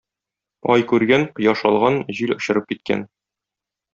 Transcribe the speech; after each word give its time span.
Ай 0.75 0.85
күргән, 0.91 1.25
кояш 1.39 1.61
алган, 1.71 2.01
җил 2.21 2.35
очырып 2.39 2.69
киткән. 2.73 3.07